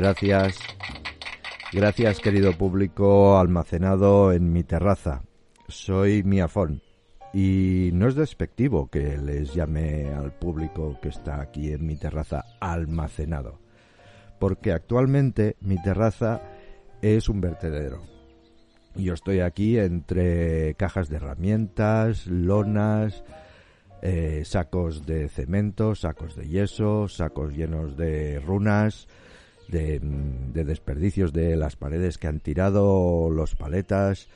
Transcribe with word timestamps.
Gracias. 0.00 0.58
Gracias, 1.74 2.20
querido 2.20 2.56
público 2.56 3.38
almacenado 3.38 4.32
en 4.32 4.50
mi 4.50 4.64
terraza. 4.64 5.24
Soy 5.68 6.22
Miafón. 6.22 6.80
Y 7.34 7.90
no 7.92 8.08
es 8.08 8.14
despectivo 8.14 8.88
que 8.88 9.18
les 9.18 9.52
llame 9.52 10.08
al 10.08 10.32
público 10.32 10.98
que 11.02 11.10
está 11.10 11.42
aquí 11.42 11.70
en 11.70 11.84
mi 11.84 11.96
terraza 11.96 12.46
almacenado. 12.60 13.58
Porque 14.38 14.72
actualmente 14.72 15.56
mi 15.60 15.76
terraza 15.82 16.40
es 17.02 17.28
un 17.28 17.42
vertedero. 17.42 18.00
Yo 18.94 19.12
estoy 19.12 19.40
aquí 19.40 19.78
entre 19.78 20.76
cajas 20.76 21.10
de 21.10 21.16
herramientas, 21.16 22.26
lonas, 22.26 23.22
eh, 24.00 24.44
sacos 24.46 25.04
de 25.04 25.28
cemento, 25.28 25.94
sacos 25.94 26.36
de 26.36 26.48
yeso, 26.48 27.06
sacos 27.06 27.52
llenos 27.52 27.98
de 27.98 28.40
runas, 28.40 29.06
de, 29.70 30.00
desperdicios 30.64 31.32
de 31.32 31.56
las 31.56 31.76
paredes 31.76 32.18
que 32.18 32.26
han 32.26 32.40
tirado, 32.40 33.30
los 33.30 33.54
paletas. 33.54 34.28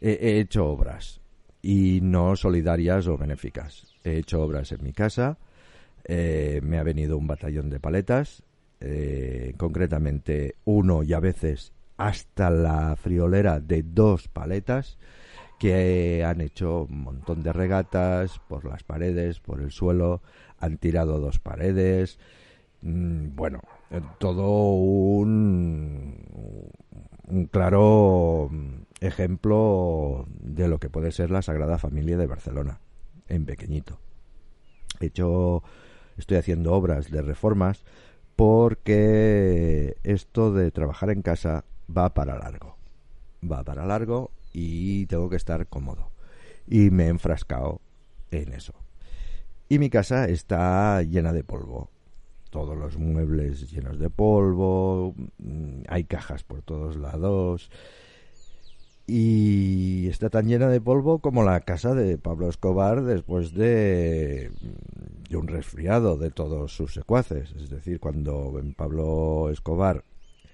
He, 0.00 0.40
hecho 0.40 0.66
obras 0.66 1.20
y 1.62 2.00
no 2.02 2.34
solidarias 2.36 3.06
o 3.06 3.16
benéficas. 3.16 3.94
He 4.04 4.18
hecho 4.18 4.42
obras 4.42 4.72
en 4.72 4.82
mi 4.82 4.92
casa. 4.92 5.38
Eh, 6.04 6.60
me 6.62 6.78
ha 6.78 6.82
venido 6.82 7.16
un 7.16 7.28
batallón 7.28 7.70
de 7.70 7.78
paletas, 7.78 8.42
eh, 8.80 9.54
concretamente 9.56 10.56
uno 10.64 11.04
y 11.04 11.12
a 11.12 11.20
veces 11.20 11.72
hasta 11.96 12.50
la 12.50 12.96
friolera 12.96 13.60
de 13.60 13.84
dos 13.84 14.26
paletas 14.26 14.98
que 15.60 16.24
han 16.24 16.40
hecho 16.40 16.88
un 16.90 17.02
montón 17.02 17.44
de 17.44 17.52
regatas 17.52 18.40
por 18.48 18.64
las 18.64 18.82
paredes, 18.82 19.38
por 19.38 19.60
el 19.60 19.70
suelo, 19.70 20.20
han 20.58 20.78
tirado 20.78 21.20
dos 21.20 21.38
paredes. 21.38 22.18
Mm, 22.80 23.36
bueno, 23.36 23.60
todo 24.18 24.72
un, 24.72 26.16
claro 27.50 28.50
ejemplo 29.00 30.26
de 30.40 30.68
lo 30.68 30.78
que 30.78 30.90
puede 30.90 31.12
ser 31.12 31.30
la 31.30 31.42
Sagrada 31.42 31.78
Familia 31.78 32.16
de 32.16 32.26
Barcelona, 32.26 32.80
en 33.28 33.44
pequeñito. 33.44 33.98
He 35.00 35.06
hecho, 35.06 35.62
estoy 36.16 36.36
haciendo 36.38 36.72
obras 36.72 37.10
de 37.10 37.22
reformas 37.22 37.84
porque 38.36 39.96
esto 40.04 40.52
de 40.52 40.70
trabajar 40.70 41.10
en 41.10 41.22
casa 41.22 41.64
va 41.94 42.14
para 42.14 42.38
largo. 42.38 42.76
Va 43.44 43.64
para 43.64 43.86
largo 43.86 44.30
y 44.52 45.06
tengo 45.06 45.28
que 45.28 45.36
estar 45.36 45.66
cómodo. 45.66 46.10
Y 46.66 46.90
me 46.90 47.04
he 47.04 47.08
enfrascado 47.08 47.80
en 48.30 48.52
eso. 48.52 48.74
Y 49.68 49.78
mi 49.78 49.90
casa 49.90 50.26
está 50.28 51.02
llena 51.02 51.32
de 51.32 51.44
polvo. 51.44 51.91
Todos 52.52 52.76
los 52.76 52.98
muebles 52.98 53.70
llenos 53.70 53.98
de 53.98 54.10
polvo, 54.10 55.14
mm, 55.38 55.84
hay 55.88 56.04
cajas 56.04 56.44
por 56.44 56.60
todos 56.60 56.96
lados. 56.96 57.70
Y 59.06 60.06
está 60.08 60.28
tan 60.28 60.46
llena 60.46 60.68
de 60.68 60.82
polvo 60.82 61.20
como 61.20 61.44
la 61.44 61.60
casa 61.60 61.94
de 61.94 62.18
Pablo 62.18 62.50
Escobar 62.50 63.04
después 63.04 63.54
de, 63.54 64.50
de 65.30 65.36
un 65.38 65.48
resfriado 65.48 66.18
de 66.18 66.30
todos 66.30 66.76
sus 66.76 66.92
secuaces. 66.92 67.52
Es 67.52 67.70
decir, 67.70 68.00
cuando 68.00 68.52
Pablo 68.76 69.48
Escobar 69.50 70.04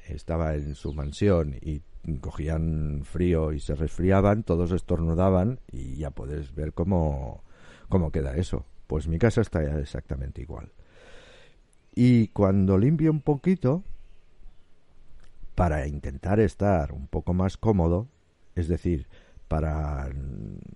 estaba 0.08 0.54
en 0.54 0.76
su 0.76 0.94
mansión 0.94 1.56
y 1.60 1.82
cogían 2.20 3.02
frío 3.02 3.52
y 3.52 3.58
se 3.58 3.74
resfriaban, 3.74 4.44
todos 4.44 4.70
estornudaban 4.70 5.58
y 5.72 5.96
ya 5.96 6.12
puedes 6.12 6.54
ver 6.54 6.74
cómo, 6.74 7.42
cómo 7.88 8.12
queda 8.12 8.36
eso. 8.36 8.66
Pues 8.86 9.08
mi 9.08 9.18
casa 9.18 9.40
está 9.40 9.80
exactamente 9.80 10.42
igual. 10.42 10.70
Y 12.00 12.28
cuando 12.28 12.78
limpio 12.78 13.10
un 13.10 13.20
poquito, 13.20 13.82
para 15.56 15.88
intentar 15.88 16.38
estar 16.38 16.92
un 16.92 17.08
poco 17.08 17.34
más 17.34 17.56
cómodo, 17.56 18.06
es 18.54 18.68
decir, 18.68 19.08
para 19.48 20.08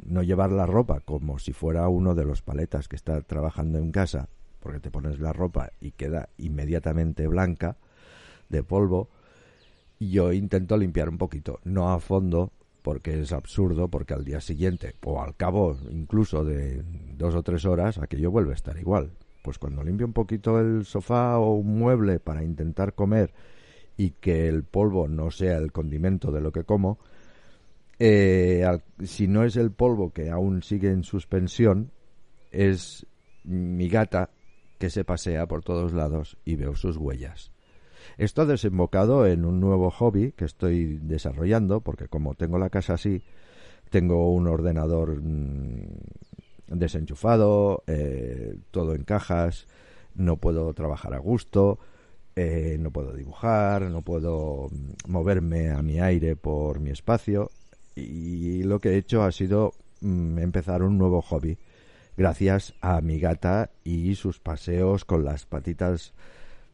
no 0.05 0.25
llevar 0.25 0.50
la 0.50 0.66
ropa 0.66 0.99
como 0.99 1.38
si 1.38 1.53
fuera 1.53 1.88
uno 1.88 2.16
de 2.16 2.25
los 2.25 2.43
paletas 2.43 2.88
que 2.88 2.97
está 2.97 3.22
trabajando 3.22 3.78
en 3.78 3.93
casa, 3.93 4.31
porque 4.59 4.81
te 4.81 4.91
pones 4.91 5.21
la 5.21 5.33
ropa 5.33 5.71
y 5.81 5.93
queda 5.93 6.28
inmediatamente 6.38 7.28
blanca 7.28 7.77
de 8.49 8.65
polvo, 8.65 9.09
yo 10.00 10.33
intento 10.33 10.77
limpiar 10.77 11.09
un 11.09 11.19
poquito, 11.19 11.60
no 11.62 11.93
a 11.93 12.00
fondo, 12.00 12.50
porque 12.83 13.21
es 13.21 13.31
absurdo, 13.31 13.87
porque 13.87 14.15
al 14.15 14.25
día 14.25 14.41
siguiente, 14.41 14.97
o 15.04 15.22
al 15.22 15.37
cabo 15.37 15.78
incluso 15.89 16.44
de 16.44 16.83
dos 17.16 17.37
o 17.37 17.44
tres 17.44 17.65
horas, 17.65 17.99
aquello 17.99 18.33
vuelve 18.33 18.50
a 18.50 18.56
estar 18.56 18.77
igual. 18.77 19.12
Pues 19.42 19.58
cuando 19.58 19.82
limpio 19.82 20.06
un 20.06 20.12
poquito 20.12 20.58
el 20.58 20.84
sofá 20.84 21.38
o 21.38 21.54
un 21.54 21.78
mueble 21.78 22.20
para 22.20 22.44
intentar 22.44 22.94
comer 22.94 23.34
y 23.97 24.10
que 24.12 24.48
el 24.48 24.64
polvo 24.64 25.08
no 25.08 25.30
sea 25.30 25.58
el 25.58 25.72
condimento 25.72 26.30
de 26.30 26.41
lo 26.41 26.53
que 26.53 26.64
como, 26.64 26.98
eh, 27.98 28.66
si 29.04 29.26
no 29.26 29.44
es 29.44 29.56
el 29.56 29.72
polvo 29.72 30.12
que 30.12 30.30
aún 30.30 30.62
sigue 30.62 30.91
en 30.91 31.04
suspensión, 31.04 31.91
es 32.50 33.06
mi 33.44 33.88
gata 33.88 34.30
que 34.78 34.91
se 34.91 35.04
pasea 35.04 35.47
por 35.47 35.62
todos 35.62 35.92
lados 35.92 36.36
y 36.44 36.56
veo 36.56 36.74
sus 36.74 36.97
huellas. 36.97 37.53
Esto 38.19 38.42
ha 38.42 38.47
desembocado 38.47 39.26
en 39.26 39.44
un 39.44 39.60
nuevo 39.60 39.91
hobby 39.91 40.32
que 40.32 40.44
estoy 40.44 40.98
desarrollando, 40.98 41.80
porque 41.80 42.09
como 42.09 42.34
tengo 42.34 42.59
la 42.59 42.70
casa 42.70 42.94
así, 42.94 43.22
tengo 43.91 44.32
un 44.32 44.48
ordenador 44.48 45.20
mm, 45.22 45.86
desenchufado, 46.75 47.83
eh, 47.87 48.56
todo 48.71 48.94
en 48.94 49.05
cajas, 49.05 49.66
no 50.15 50.37
puedo 50.37 50.72
trabajar 50.75 51.15
a 51.15 51.19
gusto, 51.19 51.78
eh, 52.37 52.77
no 52.81 52.91
puedo 52.91 53.12
dibujar, 53.12 53.83
no 53.83 54.03
puedo 54.03 54.69
mm, 54.71 55.10
moverme 55.10 55.71
a 55.71 55.83
mi 55.83 56.00
aire 56.00 56.37
por 56.37 56.81
mi 56.81 56.91
espacio 56.91 57.50
y 57.94 58.62
lo 58.62 58.78
que 58.81 58.91
he 58.91 58.97
hecho 58.97 59.22
ha 59.22 59.33
sido 59.33 59.75
mm, 60.00 60.38
empezar 60.38 60.83
un 60.83 60.97
nuevo 60.97 61.21
hobby 61.21 61.59
gracias 62.16 62.75
a 62.81 63.00
mi 63.00 63.19
gata 63.19 63.71
y 63.84 64.15
sus 64.15 64.39
paseos 64.39 65.04
con 65.04 65.25
las 65.25 65.47
patitas 65.47 66.15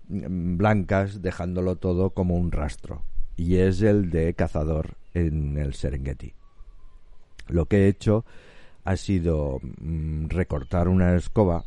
blancas 0.08 1.22
dejándolo 1.22 1.76
todo 1.76 2.10
como 2.10 2.36
un 2.36 2.50
rastro 2.50 3.02
y 3.36 3.56
es 3.56 3.82
el 3.82 4.10
de 4.10 4.34
cazador 4.34 4.96
en 5.14 5.56
el 5.58 5.74
Serengeti. 5.74 6.34
Lo 7.46 7.66
que 7.66 7.84
he 7.84 7.88
hecho 7.88 8.24
ha 8.88 8.96
sido 8.96 9.60
mm, 9.82 10.28
recortar 10.28 10.88
una 10.88 11.14
escoba 11.14 11.66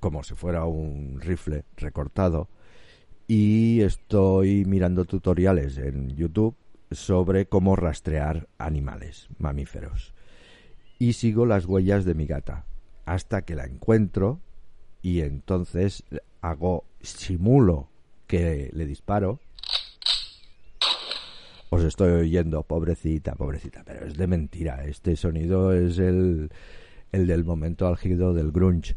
como 0.00 0.22
si 0.22 0.34
fuera 0.34 0.64
un 0.64 1.20
rifle 1.20 1.64
recortado 1.76 2.48
y 3.28 3.82
estoy 3.82 4.64
mirando 4.64 5.04
tutoriales 5.04 5.76
en 5.76 6.16
YouTube 6.16 6.56
sobre 6.90 7.44
cómo 7.44 7.76
rastrear 7.76 8.48
animales 8.56 9.28
mamíferos 9.38 10.14
y 10.98 11.12
sigo 11.12 11.44
las 11.44 11.66
huellas 11.66 12.06
de 12.06 12.14
mi 12.14 12.24
gata 12.24 12.64
hasta 13.04 13.42
que 13.42 13.54
la 13.54 13.66
encuentro 13.66 14.40
y 15.02 15.20
entonces 15.20 16.02
hago, 16.40 16.86
simulo 17.02 17.88
que 18.26 18.70
le 18.72 18.86
disparo. 18.86 19.38
Os 21.72 21.84
estoy 21.84 22.12
oyendo, 22.12 22.64
pobrecita, 22.64 23.34
pobrecita, 23.34 23.82
pero 23.82 24.04
es 24.04 24.18
de 24.18 24.26
mentira. 24.26 24.84
Este 24.84 25.16
sonido 25.16 25.72
es 25.72 25.98
el, 25.98 26.50
el 27.12 27.26
del 27.26 27.46
momento 27.46 27.86
álgido 27.86 28.34
del 28.34 28.52
grunge. 28.52 28.94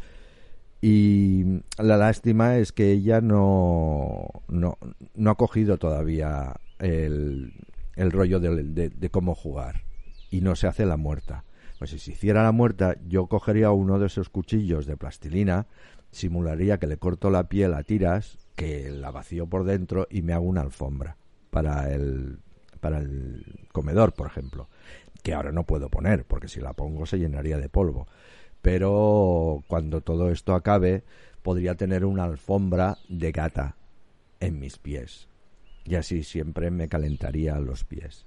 Y 0.81 1.61
la 1.77 1.95
lástima 1.95 2.57
es 2.57 2.73
que 2.73 2.91
ella 2.91 3.21
no, 3.21 4.27
no, 4.49 4.77
no 5.15 5.29
ha 5.31 5.35
cogido 5.35 5.77
todavía 5.77 6.57
el, 6.79 7.53
el 7.95 8.11
rollo 8.11 8.41
de, 8.41 8.89
de, 8.89 9.09
cómo 9.09 9.35
jugar 9.35 9.83
y 10.29 10.41
no 10.41 10.57
se 10.57 10.67
hace 10.67 10.85
la 10.85 10.97
muerta. 10.97 11.45
Pues 11.79 11.91
si 11.91 11.99
se 11.99 12.11
hiciera 12.11 12.43
la 12.43 12.51
muerta, 12.51 12.97
yo 13.07 13.27
cogería 13.27 13.71
uno 13.71 13.99
de 13.99 14.07
esos 14.07 14.27
cuchillos 14.27 14.85
de 14.85 14.97
plastilina, 14.97 15.67
simularía 16.11 16.77
que 16.77 16.87
le 16.87 16.97
corto 16.97 17.29
la 17.29 17.47
piel 17.47 17.73
a 17.73 17.83
tiras, 17.83 18.37
que 18.57 18.89
la 18.91 19.11
vacío 19.11 19.47
por 19.47 19.63
dentro 19.63 20.07
y 20.09 20.23
me 20.23 20.33
hago 20.33 20.43
una 20.43 20.59
alfombra 20.59 21.15
para 21.51 21.93
el, 21.93 22.39
para 22.85 22.99
el 22.99 23.67
comedor, 23.71 24.13
por 24.13 24.27
ejemplo, 24.27 24.69
que 25.23 25.33
ahora 25.33 25.51
no 25.51 25.63
puedo 25.63 25.89
poner, 25.89 26.23
porque 26.23 26.47
si 26.47 26.61
la 26.61 26.73
pongo 26.73 27.07
se 27.07 27.17
llenaría 27.17 27.57
de 27.57 27.67
polvo. 27.67 28.05
Pero 28.61 29.63
cuando 29.65 30.01
todo 30.01 30.29
esto 30.29 30.53
acabe, 30.53 31.03
podría 31.41 31.73
tener 31.73 32.05
una 32.05 32.25
alfombra 32.25 32.99
de 33.09 33.31
gata 33.31 33.75
en 34.39 34.59
mis 34.59 34.77
pies. 34.77 35.29
Y 35.83 35.95
así 35.95 36.21
siempre 36.21 36.69
me 36.69 36.87
calentaría 36.87 37.57
los 37.57 37.85
pies. 37.85 38.23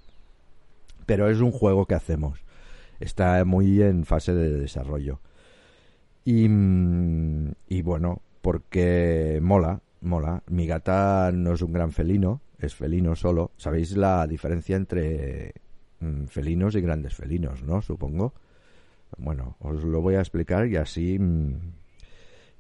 Pero 1.07 1.31
es 1.31 1.39
un 1.39 1.53
juego 1.53 1.87
que 1.87 1.95
hacemos. 1.95 2.41
Está 2.99 3.45
muy 3.45 3.81
en 3.81 4.07
fase 4.07 4.35
de 4.35 4.59
desarrollo. 4.59 5.21
Mm, 6.25 7.51
y, 7.69 7.83
bueno, 7.83 8.23
porque 8.43 9.39
mola, 9.41 9.83
mola. 10.01 10.43
Mi 10.49 10.67
gata 10.67 11.31
no 11.33 11.53
es 11.53 11.63
un 11.63 11.73
gran 11.73 11.93
felino, 11.93 12.41
es 12.59 12.75
felino 12.75 13.15
solo. 13.15 13.53
¿Sabéis 13.57 13.97
la 13.97 14.27
diferencia 14.27 14.77
entre 14.77 15.55
mm, 16.01 16.25
felinos 16.25 16.75
y 16.75 16.81
grandes 16.81 17.15
felinos, 17.15 17.63
no? 17.63 17.83
Supongo. 17.83 18.35
Bueno, 19.17 19.57
os 19.61 19.83
lo 19.85 20.01
voy 20.01 20.17
a 20.17 20.21
explicar 20.21 20.67
y 20.67 20.77
así 20.77 21.19
mm, 21.19 21.57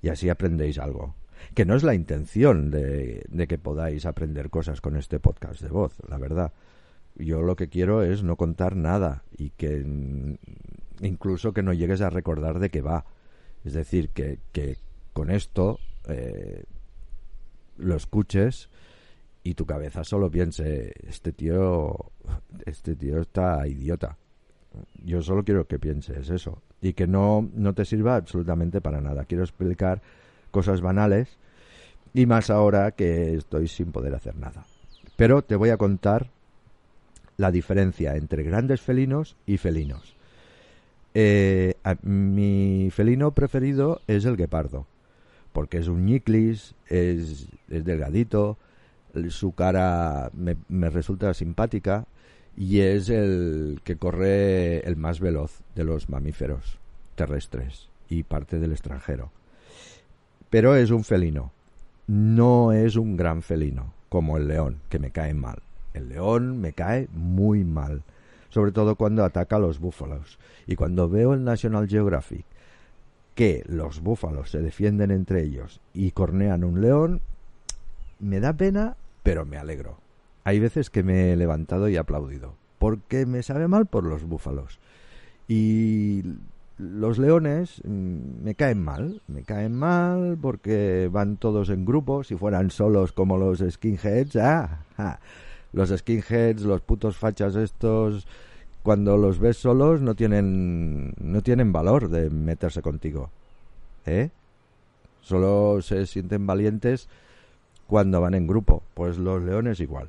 y 0.03 0.09
así 0.09 0.29
aprendéis 0.29 0.79
algo. 0.79 1.15
Que 1.55 1.65
no 1.65 1.75
es 1.75 1.83
la 1.83 1.95
intención 1.95 2.71
de, 2.71 3.47
que 3.49 3.59
podáis 3.59 4.07
aprender 4.07 4.51
cosas 4.51 4.81
con 4.81 4.97
este 4.97 5.21
podcast 5.21 5.61
de 5.61 5.69
voz, 5.69 5.97
la 6.09 6.19
verdad. 6.19 6.53
Yo 7.17 7.43
lo 7.43 7.57
que 7.57 7.69
quiero 7.69 8.03
es 8.03 8.23
no 8.23 8.37
contar 8.37 8.77
nada 8.77 9.23
y 9.37 9.51
que 9.51 9.85
incluso 11.01 11.53
que 11.53 11.63
no 11.63 11.73
llegues 11.73 12.01
a 12.01 12.11
recordar 12.11 12.59
de 12.59 12.71
qué 12.71 12.81
va. 12.81 13.05
Es 13.65 13.73
decir, 13.73 14.11
que, 14.11 14.39
que 14.53 14.77
con 15.13 15.31
esto 15.31 15.79
eh, 16.09 16.65
lo 17.77 17.97
escuches 17.97 18.69
y 19.43 19.55
tu 19.55 19.67
cabeza 19.67 20.05
solo 20.05 20.31
piense, 20.31 20.93
este 21.07 21.33
tío, 21.33 21.95
este 22.67 22.97
tío 22.97 23.21
está 23.21 23.67
idiota. 23.67 24.17
Yo 25.05 25.23
solo 25.23 25.45
quiero 25.45 25.67
que 25.67 25.79
pienses 25.79 26.31
eso 26.31 26.63
y 26.81 26.93
que 26.93 27.07
no, 27.07 27.49
no 27.55 27.75
te 27.75 27.85
sirva 27.85 28.17
absolutamente 28.17 28.81
para 28.81 29.01
nada. 29.01 29.25
Quiero 29.25 29.45
explicar 29.45 30.03
cosas 30.51 30.81
banales 30.81 31.39
y 32.15 32.27
más 32.27 32.51
ahora 32.51 32.93
que 32.93 33.35
estoy 33.35 33.69
sin 33.69 33.93
poder 33.93 34.15
hacer 34.15 34.37
nada. 34.37 34.65
Pero 35.17 35.43
te 35.43 35.57
voy 35.57 35.71
a 35.71 35.77
contar 35.77 36.31
la 37.37 37.51
diferencia 37.51 38.17
entre 38.17 38.43
grandes 38.43 38.81
felinos 38.81 39.37
y 39.47 39.57
felinos. 39.57 40.17
Eh, 41.15 41.75
mi 42.03 42.91
felino 42.93 43.33
preferido 43.33 44.01
es 44.07 44.25
el 44.25 44.37
guepardo, 44.37 44.87
porque 45.53 45.79
es 45.79 45.89
un 45.89 46.05
ñiclis, 46.05 46.75
es, 46.89 47.49
delgadito, 47.67 48.59
su 49.31 49.53
cara 49.53 50.31
me, 50.33 50.91
resulta 50.91 51.35
simpática 51.35 52.07
y 52.57 52.81
es 52.81 53.09
el 53.09 53.81
que 53.85 53.97
corre 53.97 54.87
el 54.87 54.97
más 54.97 55.21
veloz 55.21 55.61
de 55.75 55.85
los 55.85 56.09
mamíferos 56.09 56.79
terrestres 57.15 57.89
y 58.09 58.23
parte 58.23 58.59
del 58.59 58.73
extranjero. 58.73 59.31
Pero 60.51 60.75
es 60.77 60.91
un 60.91 61.05
felino, 61.05 61.53
no 62.07 62.73
es 62.73 62.97
un 62.97 63.17
gran 63.17 63.43
felino, 63.43 63.93
como 64.09 64.39
el 64.39 64.49
león, 64.49 64.81
que 64.89 64.99
me 64.99 65.11
cae 65.11 65.35
mal. 65.35 65.59
El 65.95 66.09
león 66.09 66.61
me 66.61 66.73
cae 66.73 67.09
muy 67.13 67.65
mal, 67.65 68.03
sobre 68.51 68.73
todo 68.73 68.97
cuando 68.97 69.25
ataca 69.25 69.57
a 69.57 69.61
los 69.61 69.79
búfalos. 69.79 70.39
Y 70.67 70.77
cuando 70.77 71.09
veo 71.09 71.35
en 71.35 71.45
National 71.45 71.89
Geographic 71.89 72.45
que 73.35 73.63
los 73.69 74.01
búfalos 74.01 74.51
se 74.51 74.61
defienden 74.61 75.13
entre 75.13 75.45
ellos 75.45 75.81
y 75.95 76.11
cornean 76.11 76.65
un 76.65 76.81
león, 76.81 77.21
me 78.19 78.41
da 78.41 78.53
pena, 78.53 78.97
pero 79.23 79.45
me 79.45 79.59
alegro. 79.59 79.99
Hay 80.45 80.61
veces 80.61 80.91
que 80.91 81.03
me 81.03 81.33
he 81.33 81.37
levantado 81.37 81.89
y 81.89 81.97
aplaudido, 81.97 82.55
porque 82.79 83.27
me 83.27 83.43
sabe 83.43 83.69
mal 83.69 83.87
por 83.87 84.05
los 84.05 84.25
búfalos. 84.25 84.79
Y 85.47 86.23
los 86.79 87.19
leones 87.19 87.83
mm, 87.85 88.45
me 88.45 88.55
caen 88.55 88.83
mal, 88.83 89.23
me 89.27 89.43
caen 89.43 89.75
mal 89.75 90.39
porque 90.41 91.09
van 91.11 91.37
todos 91.37 91.71
en 91.71 91.85
grupo, 91.85 92.25
si 92.25 92.37
fueran 92.37 92.71
solos 92.71 93.13
como 93.13 93.37
los 93.37 93.59
skinheads, 93.59 94.37
ah, 94.37 94.85
ah 94.97 95.19
los 95.73 95.91
skinheads, 95.91 96.63
los 96.63 96.81
putos 96.81 97.17
fachas 97.17 97.55
estos, 97.57 98.27
cuando 98.83 99.17
los 99.17 99.39
ves 99.39 99.59
solos 99.59 100.01
no 100.01 100.15
tienen, 100.15 101.13
no 101.21 101.43
tienen 101.43 101.73
valor 101.73 102.09
de 102.09 102.31
meterse 102.31 102.81
contigo. 102.81 103.31
¿Eh? 104.07 104.31
Solo 105.21 105.83
se 105.83 106.07
sienten 106.07 106.47
valientes 106.47 107.09
cuando 107.89 108.21
van 108.21 108.35
en 108.35 108.47
grupo. 108.47 108.85
Pues 108.95 109.19
los 109.19 109.43
leones 109.43 109.81
igual. 109.81 110.09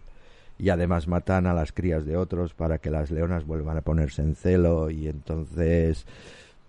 Y 0.60 0.70
además 0.70 1.08
matan 1.08 1.48
a 1.48 1.54
las 1.56 1.72
crías 1.72 2.06
de 2.06 2.18
otros 2.18 2.54
para 2.54 2.78
que 2.78 2.92
las 2.92 3.10
leonas 3.10 3.48
vuelvan 3.48 3.78
a 3.78 3.82
ponerse 3.82 4.22
en 4.22 4.36
celo 4.36 4.92
y 4.92 5.08
entonces 5.08 6.06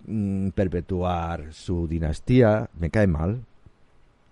mm, 0.07 0.49
perpetuar 0.49 1.53
su 1.53 1.87
dinastía. 1.87 2.69
Me 2.79 2.89
cae 2.89 3.05
mal, 3.05 3.41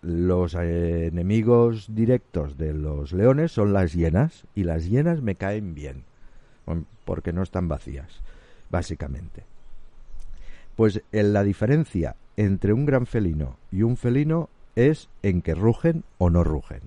los 0.01 0.55
eh, 0.55 1.07
enemigos 1.07 1.93
directos 1.93 2.57
de 2.57 2.73
los 2.73 3.11
leones 3.11 3.51
son 3.51 3.73
las 3.73 3.93
hienas 3.93 4.45
y 4.55 4.63
las 4.63 4.89
hienas 4.89 5.21
me 5.21 5.35
caen 5.35 5.75
bien 5.75 6.03
porque 7.03 7.33
no 7.33 7.41
están 7.41 7.67
vacías 7.67 8.21
básicamente 8.69 9.43
pues 10.75 11.01
en 11.11 11.33
la 11.33 11.43
diferencia 11.43 12.15
entre 12.37 12.71
un 12.71 12.85
gran 12.85 13.05
felino 13.05 13.57
y 13.71 13.81
un 13.81 13.97
felino 13.97 14.49
es 14.87 15.09
en 15.23 15.41
que 15.41 15.55
rugen 15.55 16.03
o 16.17 16.29
no 16.29 16.43
rugen 16.43 16.81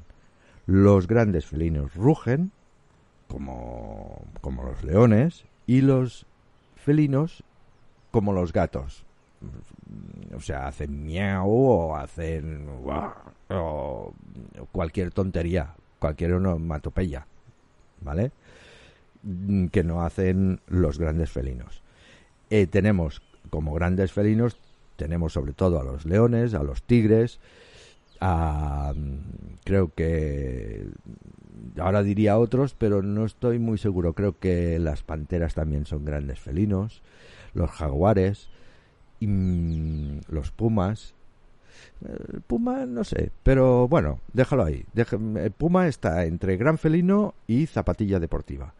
los 0.67 1.07
grandes 1.07 1.47
felinos 1.47 1.95
rugen 1.95 2.53
como 3.29 4.23
como 4.41 4.63
los 4.63 4.83
leones 4.85 5.45
y 5.67 5.81
los 5.81 6.27
felinos 6.77 7.45
como 8.11 8.33
los 8.33 8.53
gatos 8.53 9.05
o 10.35 10.41
sea, 10.41 10.67
hacen 10.67 11.05
miau 11.05 11.49
o 11.49 11.97
hacen 11.97 12.67
cualquier 14.73 15.11
tontería, 15.11 15.75
cualquier 15.99 16.35
onomatopeya, 16.35 17.27
¿vale? 18.01 18.33
Que 19.71 19.85
no 19.85 20.03
hacen 20.03 20.61
los 20.67 20.99
grandes 20.99 21.31
felinos. 21.31 21.83
Eh, 22.51 22.67
tenemos 22.67 23.23
como 23.51 23.75
grandes 23.75 24.13
felinos, 24.13 24.57
tenemos 24.97 25.33
sobre 25.33 25.53
todo 25.53 25.81
a 25.81 25.85
los 25.85 26.07
leones, 26.07 26.55
a 26.55 26.63
los 26.63 26.83
tigres, 26.83 27.41
creo 29.65 29.93
que 29.95 30.87
ahora 31.79 32.03
diría 32.03 32.39
otros, 32.39 32.75
pero 32.75 33.03
no 33.03 33.25
estoy 33.25 33.59
muy 33.59 33.79
seguro. 33.79 34.13
Creo 34.13 34.39
que 34.39 34.79
las 34.79 35.03
panteras 35.03 35.55
también 35.55 35.87
son 35.87 36.05
grandes 36.05 36.41
felinos, 36.41 37.03
los 37.55 37.71
jaguares, 37.71 38.49
Mm, 39.25 40.19
los 40.29 40.51
Pumas. 40.51 41.15
Puma, 42.49 42.87
no 42.87 43.05
sé, 43.05 43.31
pero 43.45 43.87
bueno, 43.89 44.21
déjalo 44.33 44.65
ahí. 44.65 44.85
Puma 45.57 45.87
está 45.87 46.25
entre 46.25 46.57
gran 46.57 46.77
felino 46.77 47.35
y 47.47 47.67
zapatilla 47.67 48.19
deportiva. 48.19 48.75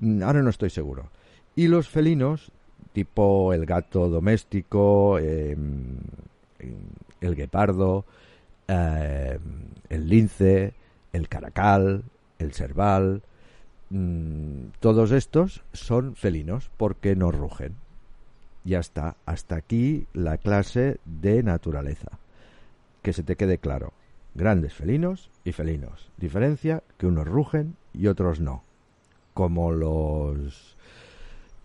Mm, 0.00 0.22
ahora 0.22 0.42
no 0.42 0.50
estoy 0.50 0.70
seguro. 0.70 1.10
Y 1.54 1.68
los 1.68 1.88
felinos, 1.88 2.50
tipo 2.92 3.52
el 3.52 3.66
gato 3.66 4.08
doméstico, 4.08 5.18
em, 5.18 5.98
el 7.20 7.36
guepardo, 7.36 8.04
em, 8.70 9.40
el 9.88 10.08
lince, 10.08 10.74
el 11.12 11.28
caracal, 11.28 12.04
el 12.38 12.52
cerval, 12.52 13.22
mm, 13.90 14.70
todos 14.80 15.12
estos 15.12 15.62
son 15.72 16.14
felinos 16.16 16.70
porque 16.76 17.16
no 17.16 17.30
rugen 17.30 17.76
ya 18.64 18.78
está. 18.78 19.16
Hasta 19.26 19.56
aquí 19.56 20.06
la 20.12 20.38
clase 20.38 20.98
de 21.04 21.42
naturaleza. 21.42 22.18
Que 23.02 23.12
se 23.12 23.22
te 23.22 23.36
quede 23.36 23.58
claro. 23.58 23.92
Grandes 24.34 24.74
felinos 24.74 25.30
y 25.44 25.52
felinos. 25.52 26.10
Diferencia 26.16 26.82
que 26.98 27.06
unos 27.06 27.26
rugen 27.26 27.76
y 27.92 28.06
otros 28.06 28.40
no. 28.40 28.62
Como 29.34 29.72
los... 29.72 30.76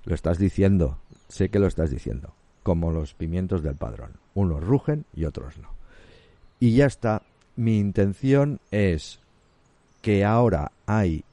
Lo 0.06 0.16
estás 0.16 0.38
diciendo. 0.38 0.98
Sé 1.28 1.50
que 1.50 1.60
lo 1.60 1.68
estás 1.68 1.90
diciendo. 1.90 2.34
Como 2.64 2.92
los 2.92 3.14
pimientos 3.14 3.62
del 3.62 3.76
padrón. 3.76 4.14
Unos 4.34 4.64
rugen 4.64 5.06
y 5.14 5.26
otros 5.26 5.58
no. 5.58 5.75
Y 6.66 6.72
ya 6.72 6.88
está. 6.88 7.22
Mi 7.56 7.78
intención 7.78 8.60
es 8.72 9.20
que 10.02 10.26
ahora 10.26 10.72
hay 10.88 11.24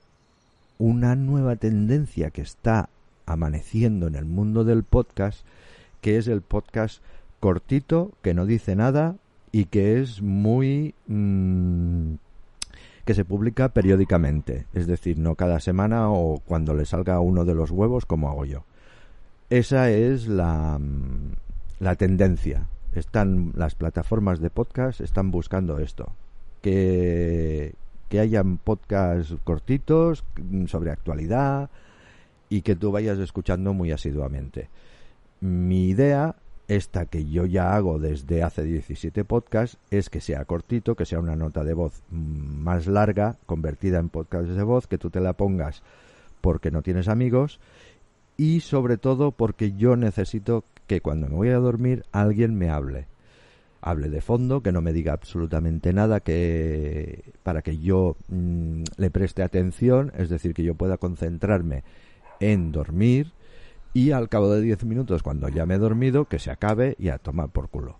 una 0.76 1.16
nueva 1.16 1.56
tendencia 1.56 2.28
que 2.28 2.42
está 2.42 2.90
amaneciendo 3.24 4.08
en 4.08 4.16
el 4.16 4.26
mundo 4.26 4.62
del 4.64 4.82
podcast, 4.82 5.46
que 6.02 6.18
es 6.18 6.28
el 6.28 6.42
podcast 6.42 7.02
cortito, 7.40 8.12
que 8.20 8.34
no 8.34 8.44
dice 8.44 8.76
nada 8.76 9.16
y 9.52 9.64
que 9.64 10.02
es 10.02 10.20
muy... 10.20 10.94
Mm, 11.06 12.16
que 13.06 13.14
se 13.14 13.24
publica 13.24 13.70
periódicamente, 13.70 14.66
es 14.74 14.86
decir, 14.86 15.18
no 15.18 15.34
cada 15.34 15.60
semana 15.60 16.10
o 16.10 16.42
cuando 16.44 16.74
le 16.74 16.84
salga 16.84 17.20
uno 17.20 17.46
de 17.46 17.54
los 17.54 17.70
huevos 17.70 18.04
como 18.04 18.28
hago 18.28 18.44
yo. 18.44 18.64
Esa 19.48 19.88
es 19.88 20.28
la, 20.28 20.78
mm, 20.78 21.32
la 21.80 21.94
tendencia. 21.96 22.66
Están 22.94 23.52
las 23.56 23.74
plataformas 23.74 24.40
de 24.40 24.50
podcast 24.50 25.00
están 25.00 25.30
buscando 25.30 25.78
esto, 25.78 26.12
que 26.60 27.74
que 28.08 28.20
hayan 28.20 28.58
podcasts 28.58 29.34
cortitos 29.42 30.22
mm, 30.36 30.66
sobre 30.66 30.90
actualidad, 30.90 31.70
y 32.52 32.60
que 32.60 32.76
tú 32.76 32.92
vayas 32.92 33.18
escuchando 33.18 33.72
muy 33.72 33.92
asiduamente. 33.92 34.68
Mi 35.40 35.88
idea, 35.88 36.36
esta 36.68 37.06
que 37.06 37.24
yo 37.24 37.46
ya 37.46 37.74
hago 37.74 37.98
desde 37.98 38.42
hace 38.42 38.64
17 38.64 39.24
podcasts, 39.24 39.78
es 39.90 40.10
que 40.10 40.20
sea 40.20 40.44
cortito, 40.44 40.94
que 40.94 41.06
sea 41.06 41.18
una 41.18 41.34
nota 41.34 41.64
de 41.64 41.72
voz 41.72 42.02
más 42.10 42.86
larga, 42.86 43.38
convertida 43.46 43.98
en 43.98 44.10
podcast 44.10 44.50
de 44.50 44.62
voz, 44.62 44.86
que 44.86 44.98
tú 44.98 45.08
te 45.08 45.22
la 45.22 45.32
pongas 45.32 45.82
porque 46.42 46.70
no 46.70 46.82
tienes 46.82 47.08
amigos 47.08 47.58
y 48.36 48.60
sobre 48.60 48.98
todo 48.98 49.30
porque 49.32 49.72
yo 49.72 49.96
necesito 49.96 50.62
que 50.86 51.00
cuando 51.00 51.28
me 51.28 51.34
voy 51.34 51.48
a 51.50 51.58
dormir 51.58 52.04
alguien 52.12 52.54
me 52.54 52.70
hable. 52.70 53.06
Hable 53.80 54.08
de 54.08 54.20
fondo, 54.20 54.62
que 54.62 54.70
no 54.70 54.80
me 54.80 54.92
diga 54.92 55.12
absolutamente 55.12 55.92
nada, 55.92 56.20
que 56.20 57.32
para 57.42 57.62
que 57.62 57.78
yo 57.78 58.16
mm, 58.28 58.82
le 58.96 59.10
preste 59.10 59.42
atención, 59.42 60.12
es 60.16 60.28
decir, 60.28 60.54
que 60.54 60.62
yo 60.62 60.74
pueda 60.74 60.98
concentrarme 60.98 61.82
en 62.38 62.70
dormir 62.70 63.32
y 63.94 64.12
al 64.12 64.28
cabo 64.28 64.50
de 64.50 64.62
10 64.62 64.84
minutos, 64.84 65.22
cuando 65.22 65.48
ya 65.48 65.66
me 65.66 65.74
he 65.74 65.78
dormido, 65.78 66.26
que 66.26 66.38
se 66.38 66.50
acabe 66.50 66.94
y 66.98 67.08
a 67.08 67.18
tomar 67.18 67.48
por 67.50 67.68
culo. 67.68 67.96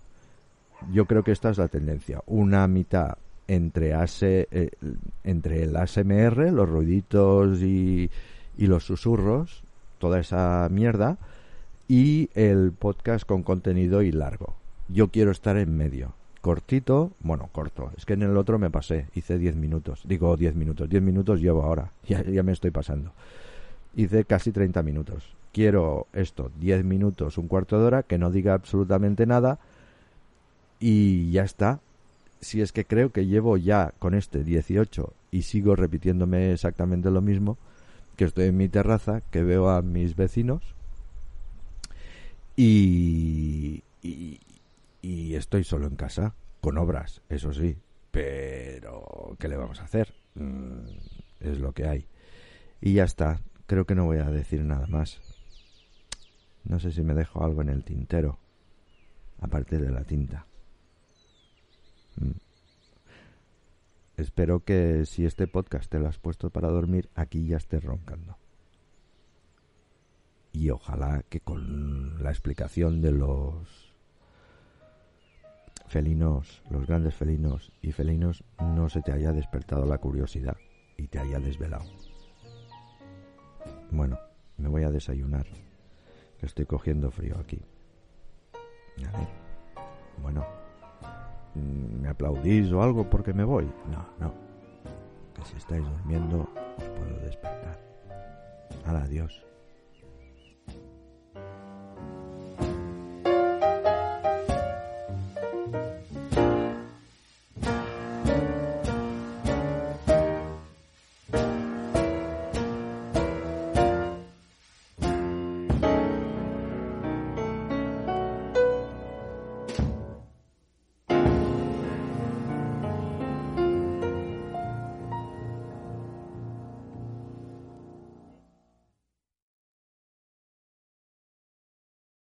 yo 0.93 1.07
creo 1.07 1.23
que 1.23 1.33
esta 1.33 1.51
es 1.51 1.59
la 1.59 1.69
tendencia. 1.69 2.23
Una 2.27 2.67
mitad 2.67 3.19
entre, 3.47 3.95
ase, 3.95 4.49
eh, 4.51 4.71
entre 5.25 5.65
el 5.65 5.77
ASMR, 5.77 6.53
los 6.53 6.69
ruiditos 6.69 7.61
y, 7.61 8.11
y 8.57 8.67
los 8.67 8.85
susurros, 8.85 9.63
toda 9.99 10.21
esa 10.21 10.69
mierda, 10.71 11.19
y 11.93 12.31
el 12.33 12.73
podcast 12.73 13.27
con 13.27 13.43
contenido 13.43 14.01
y 14.01 14.13
largo. 14.13 14.55
Yo 14.89 15.09
quiero 15.09 15.31
estar 15.31 15.59
en 15.59 15.77
medio. 15.77 16.15
Cortito, 16.41 17.13
bueno, 17.21 17.51
corto. 17.53 17.93
Es 17.99 18.07
que 18.07 18.15
en 18.15 18.23
el 18.23 18.39
otro 18.39 18.59
me 18.59 18.71
pasé, 18.71 19.09
hice 19.15 19.37
10 19.37 19.57
minutos. 19.57 20.01
Digo 20.07 20.35
10 20.35 20.55
minutos, 20.55 20.89
10 20.89 21.03
minutos 21.03 21.43
llevo 21.43 21.65
ahora. 21.65 21.93
Ya, 22.09 22.23
ya 22.23 22.43
me 22.43 22.53
estoy 22.53 22.71
pasando. 22.71 23.13
Hice 23.95 24.25
casi 24.25 24.53
30 24.53 24.83
minutos. 24.83 25.35
Quiero 25.53 26.07
esto, 26.15 26.51
10 26.61 26.83
minutos, 26.83 27.37
un 27.37 27.47
cuarto 27.47 27.79
de 27.79 27.85
hora, 27.85 28.03
que 28.05 28.17
no 28.17 28.31
diga 28.31 28.55
absolutamente 28.55 29.27
nada 29.27 29.59
y 30.81 31.31
ya 31.31 31.43
está. 31.43 31.81
Si 32.41 32.63
es 32.63 32.73
que 32.73 32.87
creo 32.87 33.13
que 33.13 33.27
llevo 33.27 33.59
ya 33.59 33.93
con 33.99 34.15
este 34.15 34.45
18 34.45 35.13
y 35.31 35.43
sigo 35.43 35.77
repitiéndome 35.77 36.55
exactamente 36.55 37.11
lo 37.11 37.21
mismo, 37.21 37.59
que 38.17 38.25
estoy 38.25 38.47
en 38.47 38.57
mi 38.57 38.71
terraza, 38.71 39.21
que 39.31 39.43
veo 39.43 39.69
a 39.69 39.83
mis 39.83 40.17
vecinos 40.17 40.63
y, 42.57 43.83
y, 44.03 45.35
estoy 45.35 45.65
solo 45.65 45.87
en 45.87 45.97
casa, 45.97 46.35
con 46.61 46.79
obras, 46.79 47.23
eso 47.29 47.53
sí, 47.53 47.77
pero 48.11 49.37
¿qué 49.39 49.49
le 49.49 49.57
vamos 49.57 49.81
a 49.81 49.85
hacer? 49.85 50.15
Mm, 50.35 50.87
es 51.41 51.59
lo 51.59 51.73
que 51.73 51.87
hay. 51.87 52.07
Y 52.81 52.95
ya 52.95 53.05
está, 53.05 53.41
creo 53.67 53.87
que 53.87 53.95
no 53.95 54.05
voy 54.05 54.19
a 54.19 54.31
decir 54.31 54.63
nada 54.63 54.87
más. 54.87 55.21
No 56.65 56.79
sé 56.79 56.93
si 56.93 57.03
me 57.03 57.15
dejo 57.15 57.45
algo 57.45 57.63
en 57.63 57.71
el 57.71 57.85
tintero, 57.85 58.39
aparte 59.41 59.79
de 59.79 59.91
la 59.91 60.05
tinta. 60.05 60.47
Mm. 62.17 62.33
Espero 64.17 64.61
que 64.61 65.07
si 65.07 65.25
este 65.25 65.47
podcast 65.47 65.91
te 65.91 65.99
lo 65.99 66.07
has 66.07 66.19
puesto 66.19 66.51
para 66.51 66.69
dormir, 66.69 67.09
aquí 67.15 67.47
ya 67.47 67.57
estés 67.57 67.83
roncando. 67.83 68.37
Y 70.63 70.71
ojalá 70.71 71.25
que 71.29 71.41
con 71.41 72.23
la 72.23 72.31
explicación 72.31 73.01
de 73.01 73.11
los 73.11 73.93
felinos, 75.89 76.63
los 76.71 76.87
grandes 76.87 77.17
felinos 77.17 77.73
y 77.83 77.91
felinos, 77.91 78.45
no 78.61 78.89
se 78.89 79.03
te 79.03 79.11
haya 79.11 79.33
despertado 79.33 79.87
la 79.87 79.99
curiosidad 79.99 80.57
y 80.97 81.09
te 81.09 81.19
haya 81.19 81.41
desvelado. 81.41 81.91
Bueno, 83.91 84.21
me 84.57 84.69
voy 84.69 84.85
a 84.85 84.93
desayunar, 84.93 85.49
que 86.39 86.47
estoy 86.47 86.67
cogiendo 86.67 87.11
frío 87.11 87.37
aquí. 87.41 87.61
Bueno, 90.23 90.47
¿me 91.57 92.09
aplaudís 92.09 92.71
o 92.71 92.85
algo 92.85 93.11
porque 93.11 93.35
me 93.35 93.43
voy? 93.43 93.69
No, 93.91 94.07
no. 94.21 94.33
Que 95.35 95.45
si 95.45 95.57
estáis 95.57 95.83
durmiendo 95.83 96.49
os 96.79 96.85
puedo 96.85 97.19
despertar. 97.19 97.81
Adiós. 98.87 99.45